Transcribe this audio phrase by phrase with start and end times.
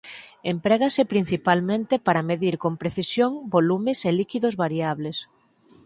[0.53, 5.17] Emprégase principalmente para medir con precisión volumes e líquidos variables.